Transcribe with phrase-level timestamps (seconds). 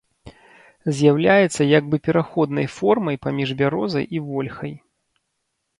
[0.99, 4.73] З'яўляецца як бы пераходнай формай паміж бярозай і вольхай.